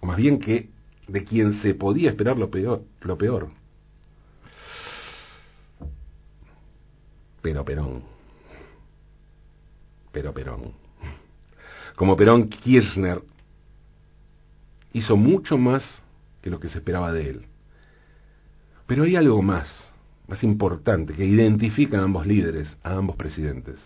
O 0.00 0.06
más 0.06 0.16
bien 0.16 0.38
que 0.38 0.70
de 1.08 1.24
quien 1.24 1.60
se 1.60 1.74
podía 1.74 2.10
esperar 2.10 2.38
lo 2.38 2.50
peor. 2.50 2.82
Lo 3.02 3.18
peor. 3.18 3.50
Pero 7.42 7.64
Perón. 7.66 8.02
Pero 10.10 10.32
Perón. 10.32 10.72
Como 11.96 12.16
Perón, 12.16 12.48
Kirchner 12.48 13.22
hizo 14.94 15.16
mucho 15.16 15.58
más 15.58 15.84
que 16.40 16.48
lo 16.48 16.58
que 16.58 16.70
se 16.70 16.78
esperaba 16.78 17.12
de 17.12 17.28
él. 17.28 17.46
Pero 18.86 19.04
hay 19.04 19.16
algo 19.16 19.42
más, 19.42 19.68
más 20.28 20.42
importante, 20.42 21.14
que 21.14 21.24
identifica 21.24 21.98
a 21.98 22.04
ambos 22.04 22.26
líderes, 22.26 22.76
a 22.82 22.94
ambos 22.94 23.16
presidentes. 23.16 23.78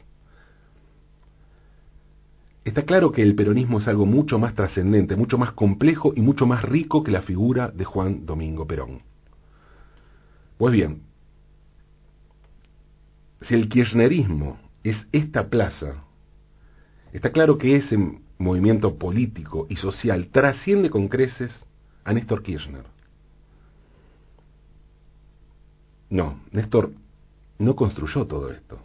Está 2.64 2.82
claro 2.82 3.12
que 3.12 3.22
el 3.22 3.34
peronismo 3.34 3.78
es 3.78 3.88
algo 3.88 4.04
mucho 4.04 4.38
más 4.38 4.54
trascendente, 4.54 5.16
mucho 5.16 5.38
más 5.38 5.52
complejo 5.52 6.12
y 6.14 6.20
mucho 6.20 6.46
más 6.46 6.62
rico 6.62 7.02
que 7.02 7.10
la 7.10 7.22
figura 7.22 7.68
de 7.68 7.84
Juan 7.84 8.26
Domingo 8.26 8.66
Perón. 8.66 9.00
Pues 10.58 10.72
bien, 10.72 11.02
si 13.42 13.54
el 13.54 13.68
kirchnerismo 13.68 14.58
es 14.82 15.06
esta 15.12 15.48
plaza, 15.48 16.04
está 17.12 17.30
claro 17.30 17.56
que 17.56 17.76
ese 17.76 17.96
movimiento 18.36 18.98
político 18.98 19.66
y 19.70 19.76
social 19.76 20.28
trasciende 20.30 20.90
con 20.90 21.08
creces 21.08 21.52
a 22.04 22.12
Néstor 22.12 22.42
Kirchner. 22.42 22.97
No, 26.10 26.40
Néstor 26.52 26.92
no 27.58 27.76
construyó 27.76 28.26
todo 28.26 28.50
esto. 28.50 28.78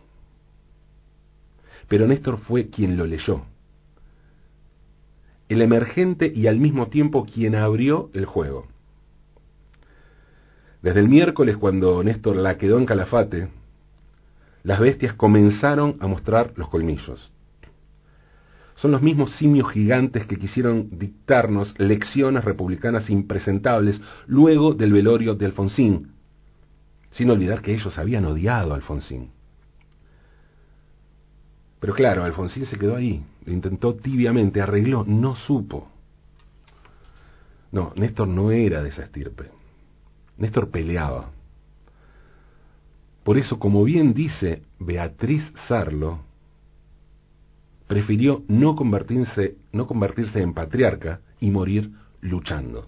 Pero 1.87 2.07
Néstor 2.07 2.39
fue 2.39 2.69
quien 2.69 2.97
lo 2.97 3.05
leyó. 3.05 3.45
El 5.49 5.61
emergente 5.61 6.31
y 6.33 6.47
al 6.47 6.57
mismo 6.57 6.87
tiempo 6.87 7.25
quien 7.25 7.55
abrió 7.55 8.09
el 8.13 8.25
juego. 8.25 8.67
Desde 10.81 10.99
el 10.99 11.07
miércoles, 11.07 11.57
cuando 11.57 12.03
Néstor 12.03 12.35
la 12.35 12.57
quedó 12.57 12.77
en 12.77 12.85
Calafate, 12.85 13.49
las 14.63 14.79
bestias 14.79 15.13
comenzaron 15.13 15.97
a 15.99 16.07
mostrar 16.07 16.53
los 16.55 16.69
colmillos. 16.69 17.31
Son 18.75 18.91
los 18.91 19.01
mismos 19.01 19.33
simios 19.35 19.71
gigantes 19.71 20.25
que 20.25 20.37
quisieron 20.37 20.97
dictarnos 20.97 21.77
lecciones 21.77 22.43
republicanas 22.43 23.09
impresentables 23.09 24.01
luego 24.25 24.73
del 24.73 24.91
velorio 24.91 25.35
de 25.35 25.45
Alfonsín, 25.45 26.12
sin 27.13 27.29
olvidar 27.29 27.61
que 27.61 27.73
ellos 27.73 27.97
habían 27.97 28.25
odiado 28.25 28.71
a 28.71 28.75
Alfonsín. 28.75 29.31
Pero 31.79 31.93
claro, 31.93 32.23
Alfonsín 32.23 32.65
se 32.65 32.77
quedó 32.77 32.95
ahí, 32.95 33.23
lo 33.45 33.53
intentó 33.53 33.95
tibiamente, 33.95 34.61
arregló, 34.61 35.03
no 35.05 35.35
supo. 35.35 35.89
No, 37.71 37.91
Néstor 37.95 38.27
no 38.27 38.51
era 38.51 38.81
de 38.83 38.89
esa 38.89 39.03
estirpe. 39.03 39.49
Néstor 40.37 40.69
peleaba. 40.69 41.29
Por 43.23 43.37
eso, 43.37 43.57
como 43.57 43.83
bien 43.83 44.13
dice 44.13 44.63
Beatriz 44.79 45.43
Sarlo, 45.67 46.19
prefirió 47.87 48.43
no 48.47 48.75
convertirse, 48.75 49.55
no 49.71 49.87
convertirse 49.87 50.41
en 50.41 50.53
patriarca 50.53 51.21
y 51.39 51.49
morir 51.49 51.91
luchando. 52.21 52.87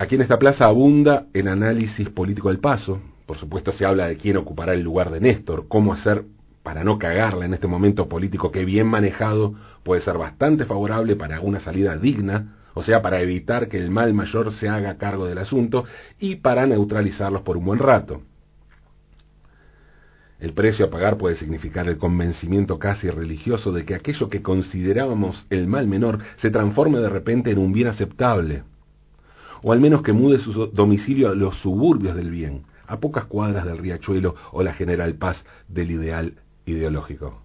Aquí 0.00 0.14
en 0.14 0.22
esta 0.22 0.38
plaza 0.38 0.64
abunda 0.64 1.26
el 1.34 1.46
análisis 1.46 2.08
político 2.08 2.48
del 2.48 2.58
paso. 2.58 3.02
Por 3.26 3.36
supuesto 3.36 3.70
se 3.70 3.84
habla 3.84 4.08
de 4.08 4.16
quién 4.16 4.38
ocupará 4.38 4.72
el 4.72 4.80
lugar 4.80 5.10
de 5.10 5.20
Néstor, 5.20 5.68
cómo 5.68 5.92
hacer 5.92 6.24
para 6.62 6.84
no 6.84 6.98
cagarla 6.98 7.44
en 7.44 7.52
este 7.52 7.66
momento 7.66 8.08
político 8.08 8.50
que 8.50 8.64
bien 8.64 8.86
manejado 8.86 9.56
puede 9.82 10.00
ser 10.00 10.16
bastante 10.16 10.64
favorable 10.64 11.16
para 11.16 11.42
una 11.42 11.60
salida 11.60 11.98
digna, 11.98 12.56
o 12.72 12.82
sea, 12.82 13.02
para 13.02 13.20
evitar 13.20 13.68
que 13.68 13.76
el 13.76 13.90
mal 13.90 14.14
mayor 14.14 14.54
se 14.54 14.70
haga 14.70 14.96
cargo 14.96 15.26
del 15.26 15.36
asunto 15.36 15.84
y 16.18 16.36
para 16.36 16.64
neutralizarlos 16.64 17.42
por 17.42 17.58
un 17.58 17.66
buen 17.66 17.78
rato. 17.78 18.22
El 20.38 20.54
precio 20.54 20.86
a 20.86 20.90
pagar 20.90 21.18
puede 21.18 21.36
significar 21.36 21.86
el 21.88 21.98
convencimiento 21.98 22.78
casi 22.78 23.10
religioso 23.10 23.70
de 23.70 23.84
que 23.84 23.96
aquello 23.96 24.30
que 24.30 24.40
considerábamos 24.40 25.46
el 25.50 25.66
mal 25.66 25.86
menor 25.86 26.20
se 26.36 26.50
transforme 26.50 27.00
de 27.00 27.10
repente 27.10 27.50
en 27.50 27.58
un 27.58 27.74
bien 27.74 27.88
aceptable 27.88 28.62
o 29.62 29.72
al 29.72 29.80
menos 29.80 30.02
que 30.02 30.12
mude 30.12 30.38
su 30.38 30.52
domicilio 30.68 31.30
a 31.30 31.34
los 31.34 31.56
suburbios 31.60 32.16
del 32.16 32.30
bien, 32.30 32.62
a 32.86 32.98
pocas 32.98 33.26
cuadras 33.26 33.64
del 33.64 33.78
riachuelo 33.78 34.34
o 34.52 34.62
la 34.62 34.74
general 34.74 35.14
paz 35.14 35.42
del 35.68 35.90
ideal 35.90 36.34
ideológico. 36.66 37.42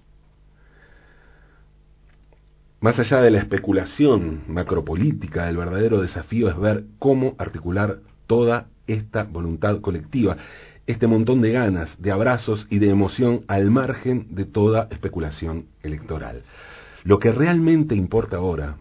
Más 2.81 2.99
allá 2.99 3.21
de 3.21 3.31
la 3.31 3.39
especulación 3.39 4.43
macropolítica, 4.47 5.49
el 5.49 5.57
verdadero 5.57 6.01
desafío 6.01 6.49
es 6.49 6.57
ver 6.57 6.85
cómo 6.99 7.35
articular 7.37 7.99
toda 8.27 8.67
esta 8.85 9.23
voluntad 9.23 9.81
colectiva, 9.81 10.37
este 10.85 11.07
montón 11.07 11.41
de 11.41 11.51
ganas, 11.51 11.89
de 11.99 12.11
abrazos 12.11 12.67
y 12.69 12.79
de 12.79 12.89
emoción 12.89 13.43
al 13.47 13.71
margen 13.71 14.35
de 14.35 14.45
toda 14.45 14.87
especulación 14.91 15.65
electoral. 15.81 16.43
Lo 17.03 17.17
que 17.17 17.31
realmente 17.31 17.95
importa 17.95 18.37
ahora 18.37 18.77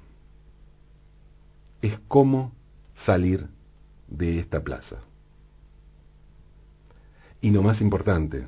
es 1.81 1.99
cómo 2.09 2.53
salir 2.95 3.49
de 4.09 4.39
esta 4.39 4.63
plaza. 4.63 4.97
Y 7.41 7.51
lo 7.51 7.63
más 7.63 7.81
importante, 7.81 8.47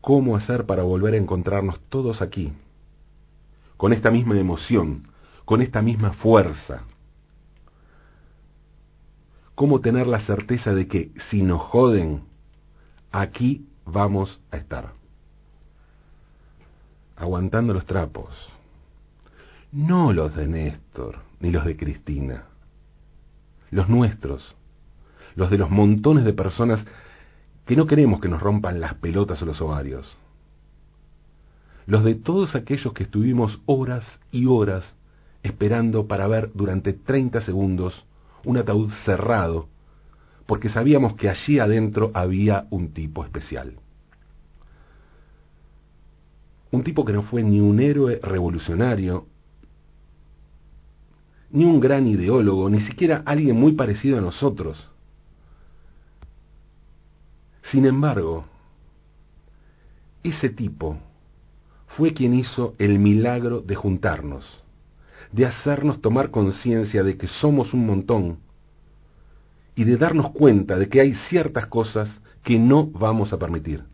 ¿cómo 0.00 0.36
hacer 0.36 0.66
para 0.66 0.82
volver 0.82 1.14
a 1.14 1.18
encontrarnos 1.18 1.80
todos 1.88 2.22
aquí, 2.22 2.52
con 3.76 3.92
esta 3.92 4.10
misma 4.10 4.38
emoción, 4.38 5.08
con 5.44 5.62
esta 5.62 5.82
misma 5.82 6.12
fuerza? 6.12 6.84
¿Cómo 9.54 9.80
tener 9.80 10.06
la 10.06 10.20
certeza 10.20 10.72
de 10.72 10.86
que 10.86 11.10
si 11.30 11.42
nos 11.42 11.60
joden, 11.62 12.22
aquí 13.10 13.66
vamos 13.84 14.40
a 14.52 14.56
estar? 14.56 14.92
Aguantando 17.16 17.74
los 17.74 17.84
trapos. 17.84 18.28
No 19.72 20.12
los 20.12 20.36
de 20.36 20.46
Néstor, 20.46 21.27
ni 21.40 21.50
los 21.50 21.64
de 21.64 21.76
Cristina. 21.76 22.44
Los 23.70 23.88
nuestros, 23.88 24.54
los 25.34 25.50
de 25.50 25.58
los 25.58 25.70
montones 25.70 26.24
de 26.24 26.32
personas 26.32 26.84
que 27.66 27.76
no 27.76 27.86
queremos 27.86 28.20
que 28.20 28.28
nos 28.28 28.40
rompan 28.40 28.80
las 28.80 28.94
pelotas 28.94 29.42
o 29.42 29.46
los 29.46 29.60
ovarios. 29.60 30.16
Los 31.86 32.04
de 32.04 32.14
todos 32.14 32.54
aquellos 32.54 32.92
que 32.92 33.04
estuvimos 33.04 33.60
horas 33.66 34.04
y 34.30 34.46
horas 34.46 34.84
esperando 35.42 36.06
para 36.06 36.26
ver 36.26 36.50
durante 36.54 36.92
30 36.92 37.40
segundos 37.42 38.04
un 38.44 38.56
ataúd 38.56 38.90
cerrado, 39.04 39.68
porque 40.46 40.68
sabíamos 40.68 41.14
que 41.14 41.28
allí 41.28 41.58
adentro 41.58 42.10
había 42.14 42.66
un 42.70 42.92
tipo 42.92 43.24
especial. 43.24 43.74
Un 46.70 46.84
tipo 46.84 47.04
que 47.04 47.12
no 47.12 47.22
fue 47.22 47.42
ni 47.42 47.60
un 47.60 47.80
héroe 47.80 48.20
revolucionario, 48.22 49.26
ni 51.50 51.64
un 51.64 51.80
gran 51.80 52.06
ideólogo, 52.06 52.68
ni 52.68 52.80
siquiera 52.80 53.22
alguien 53.24 53.58
muy 53.58 53.72
parecido 53.72 54.18
a 54.18 54.20
nosotros. 54.20 54.88
Sin 57.70 57.86
embargo, 57.86 58.44
ese 60.22 60.50
tipo 60.50 60.98
fue 61.96 62.12
quien 62.12 62.34
hizo 62.34 62.74
el 62.78 62.98
milagro 62.98 63.60
de 63.60 63.74
juntarnos, 63.74 64.44
de 65.32 65.46
hacernos 65.46 66.00
tomar 66.00 66.30
conciencia 66.30 67.02
de 67.02 67.16
que 67.16 67.26
somos 67.26 67.72
un 67.74 67.86
montón 67.86 68.38
y 69.74 69.84
de 69.84 69.96
darnos 69.96 70.30
cuenta 70.32 70.76
de 70.76 70.88
que 70.88 71.00
hay 71.00 71.14
ciertas 71.28 71.66
cosas 71.66 72.20
que 72.42 72.58
no 72.58 72.86
vamos 72.86 73.32
a 73.32 73.38
permitir. 73.38 73.84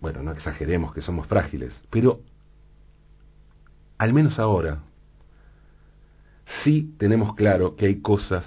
Bueno, 0.00 0.22
no 0.22 0.32
exageremos 0.32 0.94
que 0.94 1.02
somos 1.02 1.26
frágiles, 1.26 1.78
pero 1.90 2.20
al 3.98 4.12
menos 4.12 4.38
ahora 4.38 4.80
sí 6.62 6.94
tenemos 6.98 7.34
claro 7.34 7.76
que 7.76 7.86
hay 7.86 8.00
cosas 8.00 8.44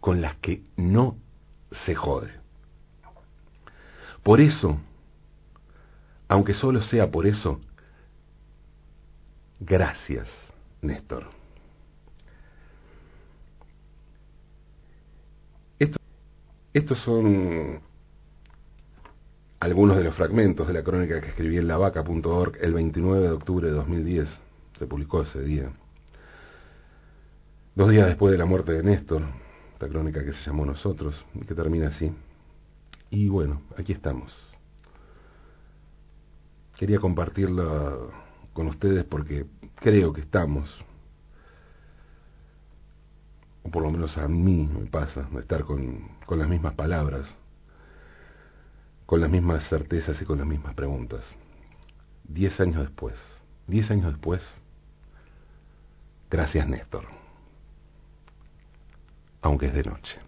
con 0.00 0.20
las 0.20 0.36
que 0.36 0.62
no 0.76 1.16
se 1.84 1.94
jode. 1.94 2.32
Por 4.22 4.40
eso, 4.40 4.78
aunque 6.28 6.54
solo 6.54 6.82
sea 6.82 7.10
por 7.10 7.26
eso, 7.26 7.60
gracias, 9.60 10.28
Néstor. 10.82 11.26
estos 16.74 16.98
son 16.98 17.80
algunos 19.60 19.96
de 19.96 20.02
los 20.02 20.14
fragmentos 20.16 20.66
de 20.66 20.74
la 20.74 20.82
crónica 20.82 21.20
que 21.20 21.28
escribí 21.28 21.56
en 21.56 21.68
lavaca.org 21.68 22.58
el 22.60 22.74
29 22.74 23.28
de 23.28 23.32
octubre 23.32 23.68
de 23.68 23.74
2010. 23.74 24.28
Se 24.76 24.86
publicó 24.86 25.22
ese 25.22 25.40
día. 25.42 25.72
Dos 27.76 27.90
días 27.90 28.06
después 28.06 28.30
de 28.30 28.38
la 28.38 28.44
muerte 28.44 28.70
de 28.70 28.84
Néstor, 28.84 29.22
esta 29.72 29.88
crónica 29.88 30.24
que 30.24 30.32
se 30.32 30.44
llamó 30.44 30.64
Nosotros, 30.64 31.24
y 31.34 31.40
que 31.40 31.56
termina 31.56 31.88
así. 31.88 32.14
Y 33.10 33.28
bueno, 33.28 33.62
aquí 33.76 33.92
estamos. 33.92 34.32
Quería 36.76 37.00
compartirla 37.00 37.96
con 38.52 38.68
ustedes 38.68 39.04
porque 39.04 39.46
creo 39.74 40.12
que 40.12 40.20
estamos, 40.20 40.70
o 43.64 43.70
por 43.70 43.82
lo 43.82 43.90
menos 43.90 44.16
a 44.18 44.28
mí 44.28 44.68
me 44.72 44.86
pasa, 44.86 45.28
estar 45.40 45.64
con, 45.64 46.10
con 46.26 46.38
las 46.38 46.48
mismas 46.48 46.74
palabras, 46.74 47.26
con 49.04 49.20
las 49.20 49.30
mismas 49.30 49.68
certezas 49.68 50.22
y 50.22 50.24
con 50.24 50.38
las 50.38 50.46
mismas 50.46 50.76
preguntas. 50.76 51.24
Diez 52.22 52.60
años 52.60 52.82
después, 52.82 53.18
diez 53.66 53.90
años 53.90 54.12
después, 54.12 54.42
gracias 56.30 56.68
Néstor, 56.68 57.23
aunque 59.44 59.66
es 59.66 59.74
de 59.74 59.84
noche. 59.84 60.18